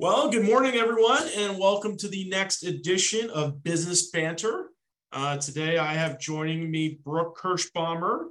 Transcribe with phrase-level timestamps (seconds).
[0.00, 4.70] Well, good morning, everyone, and welcome to the next edition of Business Banter.
[5.12, 8.28] Uh, today, I have joining me Brooke Kerschbaumer,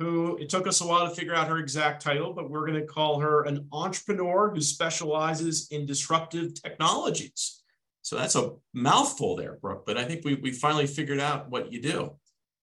[0.00, 2.80] who it took us a while to figure out her exact title, but we're going
[2.80, 7.62] to call her an entrepreneur who specializes in disruptive technologies.
[8.02, 11.72] So that's a mouthful there, Brooke, but I think we, we finally figured out what
[11.72, 12.16] you do.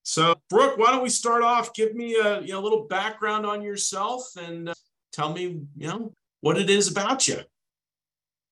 [0.04, 1.74] So, Brooke, why don't we start off?
[1.74, 4.74] Give me a you know, little background on yourself and uh,
[5.14, 7.40] tell me, you know, what it is about you.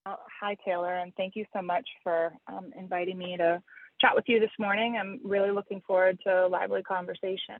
[0.08, 3.62] Uh, hi, Taylor, and thank you so much for um, inviting me to
[4.00, 4.96] chat with you this morning.
[4.98, 7.56] I'm really looking forward to a lively conversation.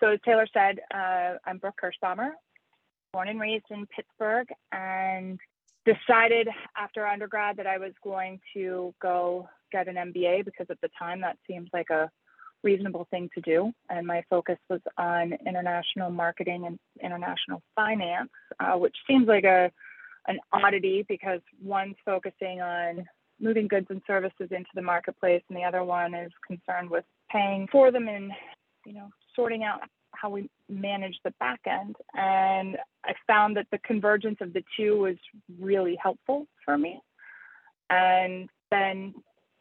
[0.00, 2.30] So, as Taylor said, uh, I'm Brooke Kerschbaumer,
[3.12, 5.38] born and raised in Pittsburgh, and
[5.84, 10.88] decided after undergrad that I was going to go get an MBA because at the
[10.98, 12.10] time that seemed like a
[12.62, 13.70] reasonable thing to do.
[13.90, 19.70] And my focus was on international marketing and international finance, uh, which seems like a
[20.28, 23.06] an oddity because one's focusing on
[23.40, 27.66] moving goods and services into the marketplace and the other one is concerned with paying
[27.72, 28.30] for them and
[28.86, 29.80] you know sorting out
[30.14, 31.96] how we manage the back end.
[32.14, 35.16] And i found that the convergence of the two was
[35.60, 37.00] really helpful for me.
[37.90, 39.14] And then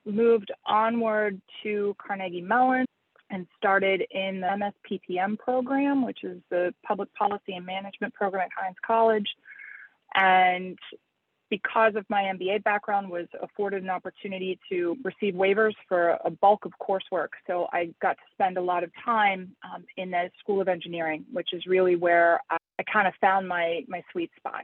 [0.05, 2.85] moved onward to carnegie mellon
[3.29, 8.49] and started in the msppm program which is the public policy and management program at
[8.59, 9.27] Heinz College
[10.15, 10.77] and
[11.51, 16.65] because of my MBA background was afforded an opportunity to receive waivers for a bulk
[16.65, 17.27] of coursework.
[17.45, 21.25] So I got to spend a lot of time um, in the School of Engineering,
[21.31, 24.63] which is really where I, I kind of found my, my sweet spot.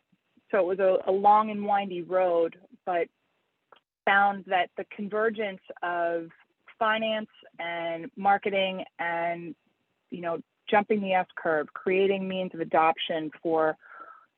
[0.49, 3.07] So it was a, a long and windy road, but
[4.05, 6.29] found that the convergence of
[6.79, 9.53] finance and marketing and,
[10.09, 10.39] you know,
[10.69, 13.75] jumping the S curve, creating means of adoption for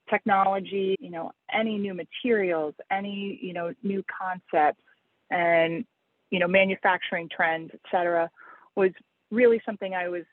[0.10, 4.84] technology, you know, any new materials, any, you know, new concepts
[5.30, 5.86] and,
[6.32, 8.30] you know, manufacturing trends, et cetera,
[8.76, 8.92] was
[9.32, 10.24] really something I was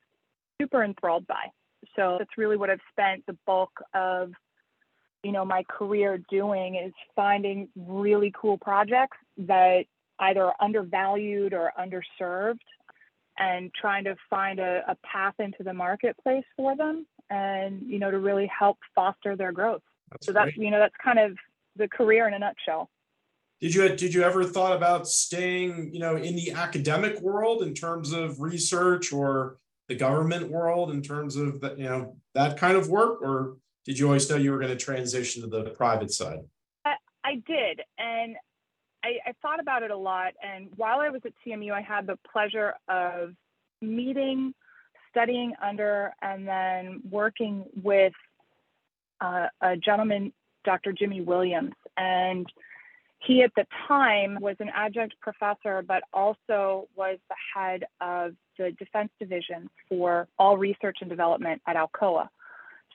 [0.61, 1.47] super enthralled by.
[1.95, 4.33] So that's really what I've spent the bulk of,
[5.23, 9.85] you know, my career doing is finding really cool projects that
[10.19, 12.61] either are undervalued or underserved
[13.39, 18.11] and trying to find a, a path into the marketplace for them and you know
[18.11, 19.83] to really help foster their growth.
[20.11, 20.65] That's so that's great.
[20.65, 21.37] you know that's kind of
[21.77, 22.91] the career in a nutshell.
[23.61, 27.75] Did you did you ever thought about staying you know in the academic world in
[27.75, 32.77] terms of research or the government world in terms of the, you know that kind
[32.77, 33.23] of work?
[33.23, 36.41] Or did you always know you were going to transition to the private side?
[36.85, 36.95] I,
[37.25, 37.83] I did.
[37.99, 38.37] And
[39.05, 40.35] I, I thought about it a lot.
[40.43, 43.35] And while i was at cmu i had the pleasure of
[43.81, 44.55] meeting
[45.17, 48.13] studying under and then working with
[49.23, 50.31] uh, a gentleman,
[50.65, 50.93] Dr.
[50.93, 51.73] Jimmy Williams.
[51.97, 52.47] And
[53.27, 58.73] he at the time was an adjunct professor, but also was the head of the
[58.79, 62.29] defense division for all research and development at Alcoa.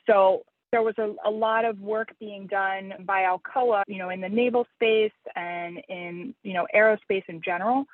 [0.07, 4.21] So there was a, a, lot of work being done by Alcoa, you know, in
[4.21, 7.85] the naval space and in, you know, aerospace in general.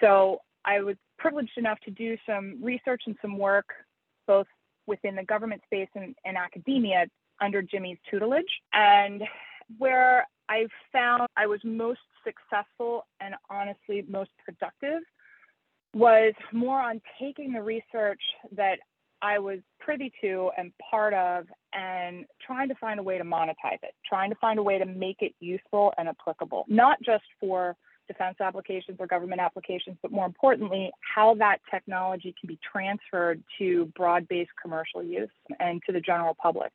[0.00, 3.66] So I was privileged enough to do some research and some work
[4.26, 4.46] both
[4.86, 7.06] within the government space and, and academia
[7.40, 8.44] under Jimmy's tutelage.
[8.72, 9.22] And
[9.78, 15.02] where I found I was most successful and honestly most productive
[15.94, 18.20] was more on taking the research
[18.52, 18.78] that
[19.22, 23.82] I was privy to and part of and trying to find a way to monetize
[23.82, 27.76] it, trying to find a way to make it useful and applicable, not just for
[28.10, 33.86] defense applications or government applications, but more importantly, how that technology can be transferred to
[33.96, 36.72] broad based commercial use and to the general public.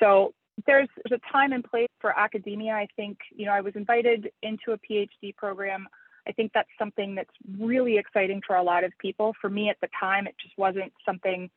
[0.00, 0.34] So
[0.66, 2.72] there's, there's a time and place for academia.
[2.72, 5.86] I think, you know, I was invited into a PhD program.
[6.26, 9.34] I think that's something that's really exciting for a lot of people.
[9.40, 11.48] For me at the time, it just wasn't something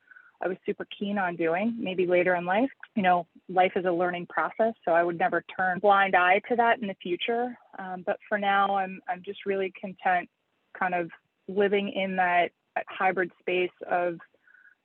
[0.44, 2.69] I was super keen on doing, maybe later in life.
[2.96, 6.56] You know, life is a learning process, so I would never turn blind eye to
[6.56, 7.56] that in the future.
[7.77, 10.30] Um, but for now, I'm I'm just really content,
[10.77, 11.10] kind of
[11.48, 12.51] living in that,
[12.88, 14.15] hybrid space of,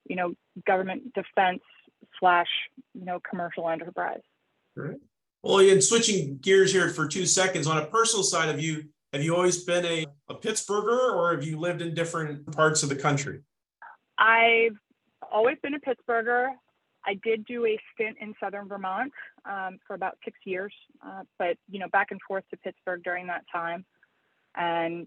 [0.08, 0.34] you know,
[0.66, 1.62] government defense
[2.18, 2.48] slash
[2.94, 4.20] you know commercial enterprise.
[4.74, 4.98] Right.
[5.42, 9.22] Well, and switching gears here for two seconds on a personal side of you, have
[9.22, 12.96] you always been a, a Pittsburgher or have you lived in different parts of the
[12.96, 13.40] country?
[14.18, 14.76] I've
[15.36, 16.48] always been a Pittsburgher.
[17.04, 19.12] I did do a stint in southern Vermont
[19.44, 20.72] um, for about six years,
[21.06, 23.84] uh, but you know, back and forth to Pittsburgh during that time,
[24.56, 25.06] and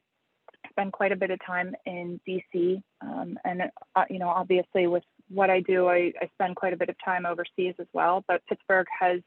[0.69, 2.81] spend quite a bit of time in DC.
[3.01, 3.63] Um, and
[3.95, 6.95] uh, you know, obviously with what I do, I, I spend quite a bit of
[7.03, 8.23] time overseas as well.
[8.27, 9.21] But Pittsburgh has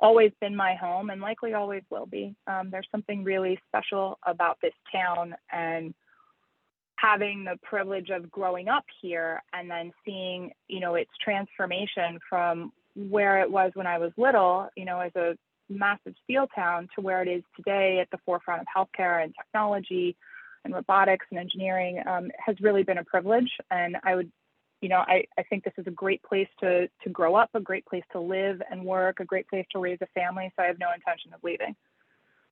[0.00, 2.34] always been my home and likely always will be.
[2.46, 5.94] Um, there's something really special about this town and
[7.00, 12.72] having the privilege of growing up here and then seeing, you know, its transformation from
[12.94, 15.36] where it was when I was little, you know, as a
[15.68, 20.16] massive steel town to where it is today at the forefront of healthcare and technology
[20.64, 23.50] and robotics and engineering um, has really been a privilege.
[23.70, 24.30] And I would,
[24.82, 27.60] you know, I, I think this is a great place to to grow up, a
[27.60, 30.52] great place to live and work, a great place to raise a family.
[30.56, 31.74] So I have no intention of leaving.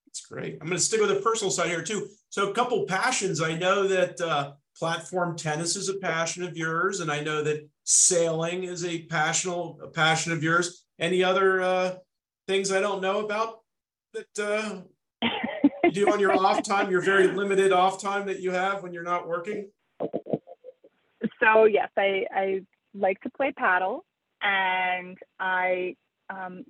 [0.09, 0.55] That's great.
[0.55, 2.09] I'm going to stick with the personal side here too.
[2.31, 3.43] So a couple passions.
[3.43, 7.69] I know that uh, platform tennis is a passion of yours, and I know that
[7.85, 10.87] sailing is a passion a passion of yours.
[10.99, 11.97] Any other uh,
[12.47, 13.59] things I don't know about
[14.15, 14.81] that uh,
[15.85, 18.95] you do on your off time, your very limited off time that you have when
[18.95, 19.69] you're not working?
[21.43, 22.61] So yes, I, I
[22.95, 24.07] like to play paddle,
[24.41, 25.97] and I
[26.31, 26.65] um,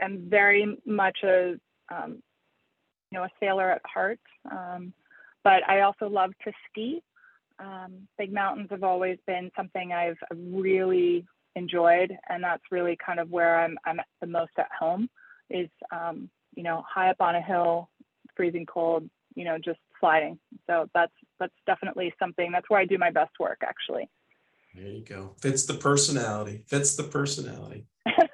[0.00, 1.54] am very much a
[1.92, 2.22] um,
[3.10, 4.20] you know a sailor at heart.
[4.50, 4.92] Um,
[5.42, 7.02] but I also love to ski.
[7.58, 13.30] Um, big mountains have always been something I've really enjoyed, and that's really kind of
[13.30, 15.08] where I'm I'm the most at home.
[15.50, 17.88] Is um, you know high up on a hill,
[18.36, 20.38] freezing cold, you know just sliding.
[20.66, 22.50] So that's that's definitely something.
[22.52, 24.08] That's where I do my best work, actually.
[24.74, 25.34] There you go.
[25.40, 26.64] Fits the personality.
[26.66, 27.86] Fits the personality.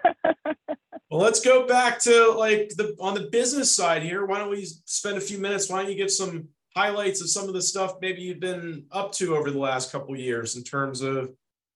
[1.11, 4.25] well, let's go back to like the on the business side here.
[4.27, 5.69] Why don't we spend a few minutes?
[5.69, 9.11] Why don't you give some highlights of some of the stuff maybe you've been up
[9.13, 11.31] to over the last couple years in terms of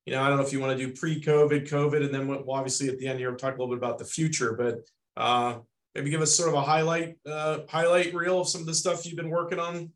[0.06, 2.44] you know, I don't know if you want to do pre-COVID, COVID, and then well,
[2.50, 4.80] obviously at the end here, talk a little bit about the future, but
[5.16, 5.58] uh,
[5.94, 9.06] maybe give us sort of a highlight, uh, highlight reel of some of the stuff
[9.06, 9.90] you've been working on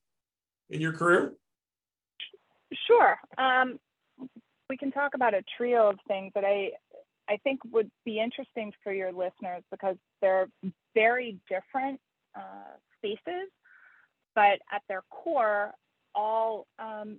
[0.70, 1.34] in your career.
[2.86, 3.18] Sure.
[3.36, 3.78] Um,
[4.70, 6.70] we can talk about a trio of things that I,
[7.28, 10.48] I think would be interesting for your listeners because they're
[10.94, 12.00] very different
[12.34, 13.50] uh, spaces,
[14.34, 15.72] but at their core,
[16.14, 17.18] all um,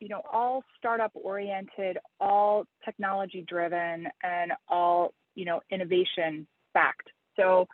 [0.00, 7.08] you know, all startup oriented, all technology driven, and all, you know, innovation backed.
[7.36, 7.66] So,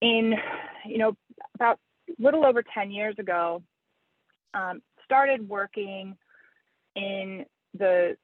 [0.00, 0.34] in,
[0.86, 1.16] you know,
[1.54, 3.62] about a little over 10 years ago,
[4.54, 6.16] um, started working
[6.96, 7.44] in
[7.74, 8.16] the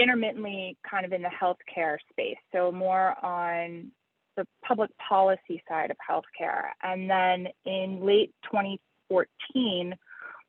[0.00, 2.38] intermittently kind of in the healthcare space.
[2.52, 3.92] So, more on
[4.36, 6.68] the public policy side of healthcare.
[6.82, 9.94] And then in late 2014,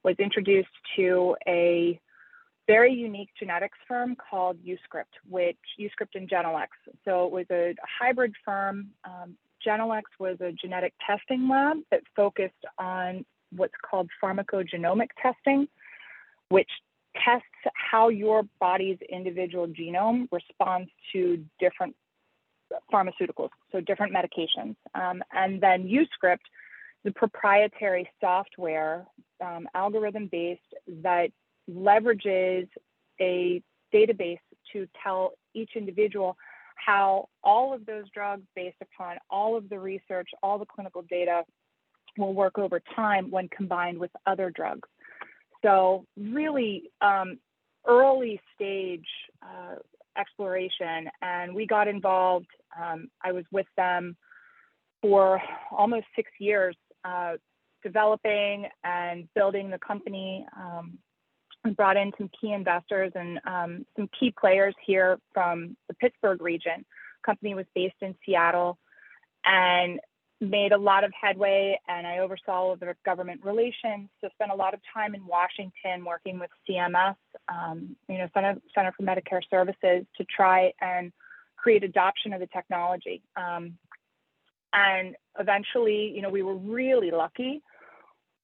[0.03, 2.00] was introduced to a
[2.68, 6.68] very unique genetics firm called YouScript, which YouScript and Genelex.
[7.06, 8.92] So it was a, hybrid firm.
[9.03, 13.25] Um, Genelex was a genetic testing lab that focused on
[13.56, 15.68] what's called pharmacogenomic testing,
[16.50, 16.69] which
[17.15, 21.95] tests how your body's individual genome responds to different
[22.91, 24.75] pharmaceuticals, so different medications.
[24.95, 26.39] Um, and then YouScript
[27.03, 29.05] the proprietary software,
[29.43, 30.61] um, algorithm based,
[31.01, 31.31] that
[31.69, 32.67] leverages
[33.19, 33.61] a
[33.93, 34.39] database
[34.73, 36.37] to tell each individual
[36.75, 41.43] how all of those drugs, based upon all of the research, all the clinical data,
[42.17, 44.87] will work over time when combined with other drugs.
[45.63, 47.37] So, really um,
[47.87, 49.07] early stage
[49.41, 49.75] uh,
[50.17, 52.47] exploration, and we got involved.
[52.79, 54.15] Um, I was with them
[55.01, 57.33] for almost six years uh,
[57.83, 60.45] developing and building the company.
[60.55, 61.00] Um,
[61.63, 66.41] we brought in some key investors and um, some key players here from the Pittsburgh
[66.41, 66.85] region.
[67.25, 68.79] Company was based in Seattle
[69.45, 70.00] and
[70.41, 74.10] made a lot of headway and I oversaw their government relations.
[74.19, 77.15] So spent a lot of time in Washington working with CMS,
[77.48, 81.13] um, you know, Center, Center for Medicare Services to try and
[81.55, 83.21] create adoption of the technology.
[83.36, 83.77] Um,
[84.74, 87.62] and eventually, you know, we were really lucky.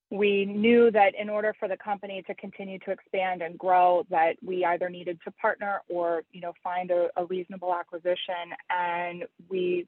[0.09, 4.35] We knew that in order for the company to continue to expand and grow, that
[4.45, 8.53] we either needed to partner or, you know, find a, a reasonable acquisition.
[8.69, 9.87] And we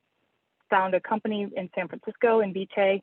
[0.69, 3.01] found a company in San Francisco in Invitae,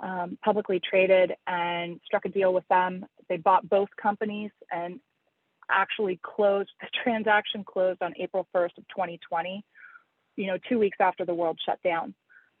[0.00, 3.04] um, publicly traded, and struck a deal with them.
[3.28, 5.00] They bought both companies and
[5.70, 9.64] actually closed the transaction closed on April 1st of 2020.
[10.36, 12.14] You know, two weeks after the world shut down.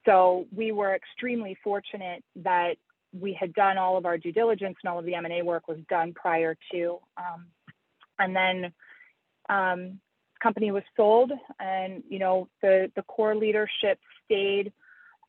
[0.04, 2.76] So we were extremely fortunate that
[3.12, 5.78] we had done all of our due diligence and all of the M&A work was
[5.88, 6.98] done prior to.
[7.16, 7.46] Um,
[8.18, 8.72] and then
[9.48, 10.00] um,
[10.42, 14.72] company was sold and, you know, the, the core leadership stayed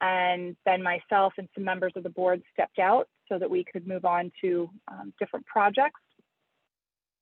[0.01, 3.87] and then myself and some members of the board stepped out so that we could
[3.87, 5.99] move on to um, different projects.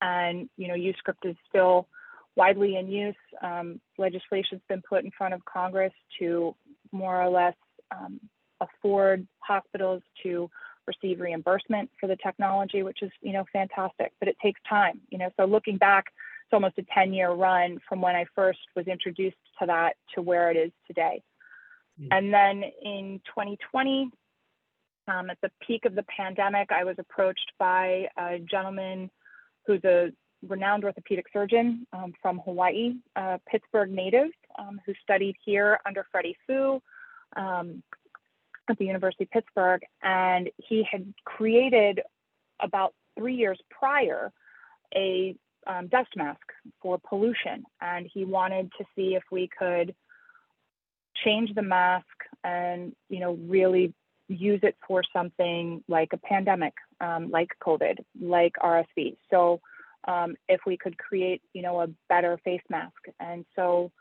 [0.01, 1.87] And, you know, YouScript is still
[2.35, 3.15] widely in use.
[3.41, 6.55] Um, legislation's been put in front of Congress to
[6.91, 7.55] more or less
[7.91, 8.19] um,
[8.61, 10.49] afford hospitals to
[10.85, 15.17] receive reimbursement for the technology, which is, you know, fantastic, but it takes time, you
[15.17, 16.05] know, so looking back,
[16.45, 20.21] it's almost a 10 year run from when I first was introduced to that to
[20.21, 21.21] where it is today.
[22.11, 24.09] And then in 2020,
[25.07, 29.09] um, at the peak of the pandemic, I was approached by a gentleman
[29.65, 30.11] who's a
[30.47, 32.93] renowned orthopedic surgeon um, from Hawaii,
[33.49, 36.81] Pittsburgh native, um, who studied here under Freddie Fu
[37.35, 37.81] um,
[38.69, 39.81] at the University of Pittsburgh.
[40.03, 42.01] And he had created
[42.59, 44.31] about three years prior
[44.95, 45.35] a
[45.65, 46.45] um, dust mask
[46.81, 47.63] for pollution.
[47.81, 49.95] And he wanted to see if we could
[51.23, 52.05] change the mask
[52.43, 53.93] and, you know, really
[54.27, 59.17] use it for something like a pandemic, um, like COVID, like RSV.
[59.29, 59.61] So
[60.07, 63.01] um, if we could create, you know, a better face mask.
[63.19, 63.91] And so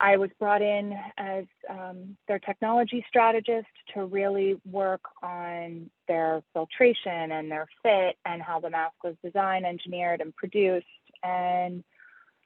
[0.00, 7.32] I was brought in as um, their technology strategist to really work on their filtration
[7.32, 10.86] and their fit and how the mask was designed, engineered, and produced.
[11.22, 11.84] And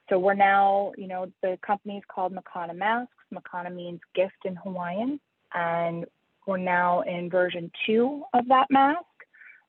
[0.08, 3.12] so we're now, you know, the company is called Makana Masks.
[3.34, 5.20] Makana means gift in Hawaiian.
[5.52, 6.06] And
[6.46, 9.04] we're now in version two of that mask.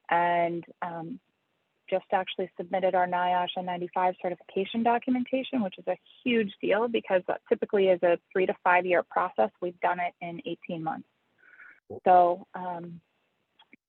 [0.09, 1.19] And um,
[1.89, 7.41] just actually submitted our NIOSH N95 certification documentation, which is a huge deal because that
[7.47, 9.49] typically is a three to five year process.
[9.61, 11.07] We've done it in 18 months.
[12.03, 12.99] So um,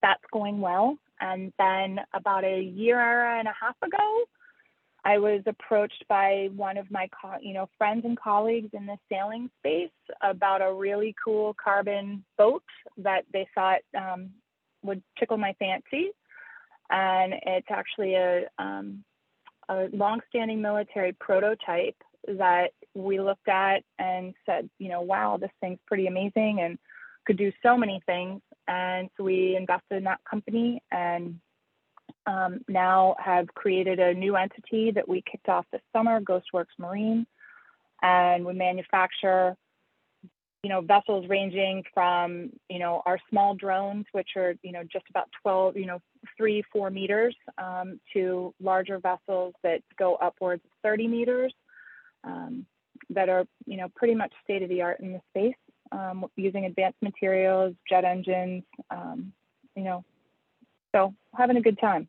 [0.02, 0.99] that's going well.
[1.21, 4.25] And then about a year and a half ago,
[5.07, 7.09] I was approached by one of my,
[7.41, 12.65] you know, friends and colleagues in the sailing space about a really cool carbon boat
[12.97, 14.31] that they thought um,
[14.83, 16.11] would tickle my fancy
[16.91, 19.05] and it's actually a, um,
[19.69, 21.97] a long-standing military prototype
[22.27, 26.79] that we looked at and said, you know, wow, this thing's pretty amazing and
[27.29, 28.41] could do so many things.
[28.67, 31.39] And so we invested in that company and
[32.26, 37.26] um, now have created a new entity that we kicked off this summer, Ghostworks Marine.
[38.02, 39.56] And we manufacture
[40.66, 45.04] you know, vessels ranging from, you know, our small drones, which are, you know, just
[45.11, 46.00] about 12, you know,
[46.37, 51.54] three, four meters, um, to larger vessels that go upwards of 30 meters,
[52.25, 52.66] um,
[53.11, 55.54] that are, you know, pretty much state of the art in the space,
[55.92, 59.33] um, using advanced materials, jet engines, um,
[59.76, 60.04] you know,
[60.92, 62.09] so having a good time.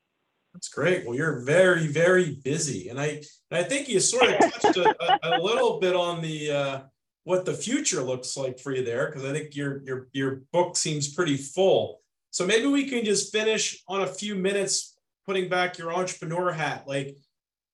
[0.58, 1.06] That's great.
[1.06, 3.22] Well, you're very, very busy, and I,
[3.52, 6.80] and I think you sort of touched a, a, little bit on the, uh,
[7.26, 10.76] what the future looks like for you there because I think your your your book
[10.76, 12.02] seems pretty full.
[12.32, 14.98] So maybe we can just finish on a few minutes
[15.28, 16.86] putting back your entrepreneur hat.
[16.88, 17.18] Like,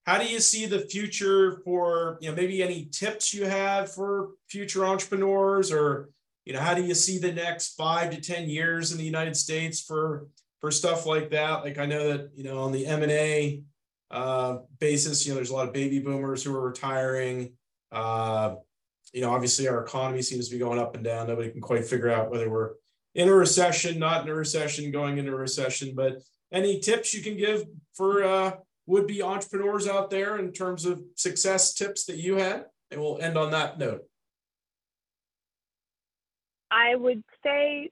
[0.06, 4.32] how do you see the future for you know maybe any tips you have for
[4.50, 6.10] future entrepreneurs or
[6.44, 9.38] you know how do you see the next five to ten years in the United
[9.38, 10.28] States for
[10.64, 11.66] for stuff like that?
[11.66, 13.62] Like I know that you know on the M and A
[14.10, 17.52] uh, basis, you know there's a lot of baby boomers who are retiring.
[17.92, 18.56] Uh,
[19.12, 21.28] you know, obviously our economy seems to be going up and down.
[21.28, 22.76] Nobody can quite figure out whether we're
[23.14, 25.96] in a recession, not in a recession, going into a recession.
[25.96, 26.20] But
[26.54, 28.54] any tips you can give for uh,
[28.86, 32.68] would-be entrepreneurs out there in terms of success tips that you had?
[32.90, 34.06] And we'll end on that note.
[36.72, 37.92] I would say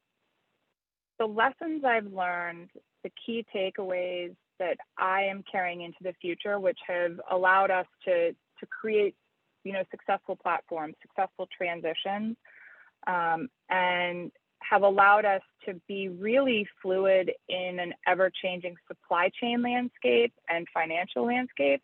[1.22, 2.70] the lessons I've learned,
[3.04, 8.32] the key takeaways that I am carrying into the future, which have allowed us to
[8.32, 9.16] to create
[9.64, 12.36] you know, successful platforms, successful transitions,
[13.08, 14.32] um, and
[14.68, 21.26] have allowed us to be really fluid in an ever-changing supply chain landscape and financial
[21.26, 21.82] landscape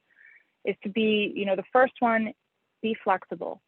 [0.65, 2.33] is to be, you know, the first one,
[2.81, 3.61] be flexible.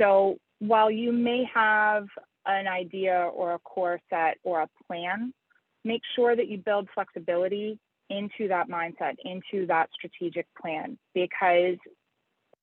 [0.00, 2.06] So while you may have
[2.48, 5.32] an idea or a core set or a plan,
[5.84, 7.78] make sure that you build flexibility
[8.10, 11.76] into that mindset, into that strategic plan, because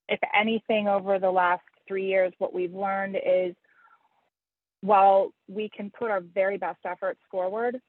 [0.10, 3.56] if anything, over the last three years, what we've learned is
[4.82, 7.80] while we can put our very best efforts forward,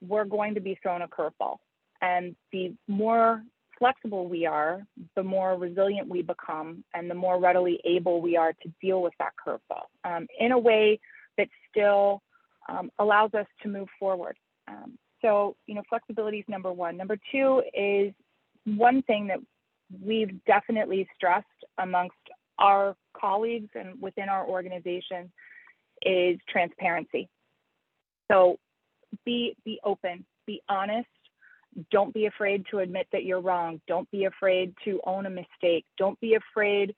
[0.00, 1.56] we're going to be thrown a curveball.
[2.00, 3.42] And the more
[3.78, 4.82] flexible we are,
[5.16, 9.14] the more resilient we become, and the more readily able we are to deal with
[9.18, 11.00] that curveball um, in a way
[11.38, 12.22] that still
[12.68, 14.36] um, allows us to move forward.
[14.68, 16.96] Um, so, you know, flexibility is number one.
[16.96, 18.12] Number two is
[18.64, 19.38] one thing that
[20.02, 21.46] we've definitely stressed
[21.78, 22.16] amongst
[22.58, 25.32] our colleagues and within our organization
[26.02, 27.28] is transparency.
[28.30, 28.58] So
[29.24, 31.08] be be open, be honest.
[31.90, 33.80] Don't be afraid to admit that you're wrong.
[33.88, 35.84] Don't be afraid to own a mistake.
[35.98, 36.94] Don't be afraid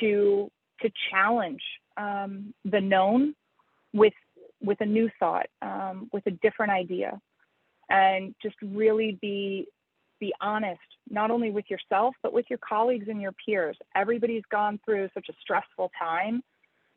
[0.00, 0.50] to
[0.82, 1.62] to challenge
[1.96, 3.34] um, the known
[3.92, 4.14] with
[4.62, 7.18] with a new thought, um, with a different idea,
[7.88, 9.66] and just really be
[10.18, 13.76] be honest, not only with yourself but with your colleagues and your peers.
[13.96, 16.42] Everybody's gone through such a stressful time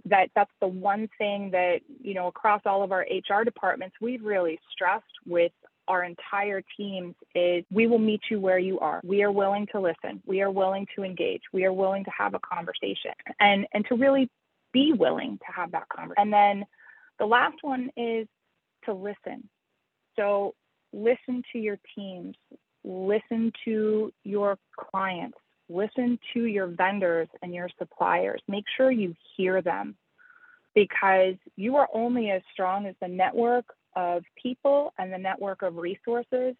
[0.05, 4.23] that that's the one thing that you know across all of our HR departments we've
[4.23, 5.51] really stressed with
[5.88, 9.01] our entire teams is we will meet you where you are.
[9.03, 10.21] We are willing to listen.
[10.25, 11.41] We are willing to engage.
[11.51, 14.29] We are willing to have a conversation and and to really
[14.71, 16.15] be willing to have that conversation.
[16.17, 16.65] And then
[17.20, 18.27] the last one is
[18.86, 19.50] to listen.
[20.15, 20.53] So
[20.91, 22.36] listen to your teams,
[22.84, 25.38] listen to your clients,
[25.70, 28.41] listen to your vendors and your suppliers.
[28.48, 29.96] Make sure you hear them
[30.75, 33.65] because you are only as strong as the network
[33.96, 36.55] of people and the network of resources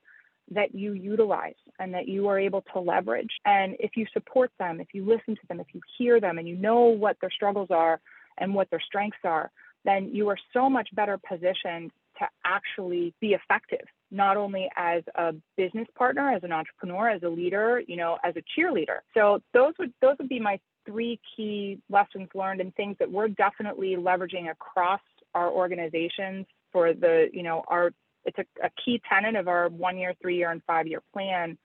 [0.52, 3.32] that you utilize and that you are able to leverage.
[3.46, 6.48] And if you support them, if you listen to them, if you hear them and
[6.48, 8.00] you know what their struggles are
[8.38, 9.52] and what their strengths are,
[9.86, 15.34] then you are so much better positioned to actually be effective, not only as a
[15.58, 19.00] business partner, as an entrepreneur, as a leader, you know, as a cheerleader.
[19.14, 23.30] So those would those would be my three key lessons learned and things that we're
[23.30, 25.02] definitely leveraging across
[25.34, 27.92] our organizations for the, you know, our
[28.26, 31.58] it's a, a key tenet of our one year, three year, and five year plan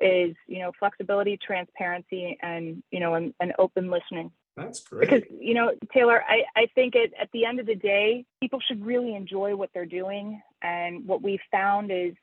[0.00, 4.30] is, you know, flexibility, transparency, and you know, and, and open listening.
[4.56, 5.10] That's great.
[5.10, 8.60] Because you know, Taylor, I, I think it, at the end of the day, people
[8.60, 12.14] should really enjoy what they're doing, and what we've found is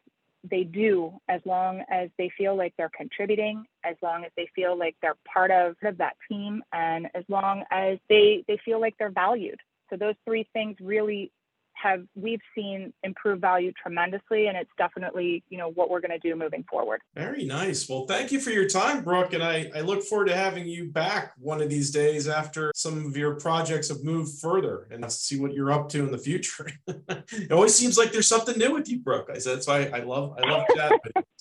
[0.50, 4.78] they do as long as they feel like they're contributing, as long as they feel
[4.78, 8.96] like they're part of, of that team, and as long as they they feel like
[8.98, 9.60] they're valued.
[9.90, 11.32] So those three things really
[11.76, 16.20] have we've seen improve value tremendously and it's definitely you know what we're going to
[16.20, 17.02] do moving forward.
[17.16, 17.88] Very nice.
[17.90, 20.90] Well thank you for your time brooke and I, I look forward to having you
[20.90, 25.40] back one of these days after some of your projects have moved further and see
[25.40, 26.70] what you're up to in the future.
[27.34, 29.30] It always seems like there's something new with you brooke.
[29.34, 30.92] I said that's why i love i love chat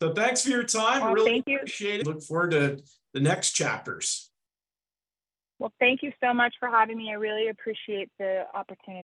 [0.00, 1.02] so thanks for your time.
[1.02, 1.56] Well, really thank you.
[1.56, 2.06] appreciate it.
[2.06, 4.30] Look forward to the next chapters.
[5.58, 7.10] Well, thank you so much for having me.
[7.10, 8.98] I really appreciate the opportunity.